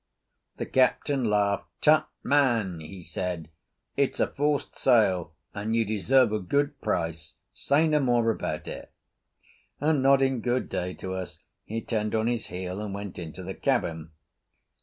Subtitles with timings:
[0.57, 1.67] The captain laughed.
[1.81, 3.51] "Tut, man," he said,
[3.95, 7.35] "it's a forced sale, and you deserve a good price.
[7.53, 8.91] Say no more about it;"
[9.79, 13.53] and nodding good day to us, he turned on his heel and went into the
[13.53, 14.09] cabin.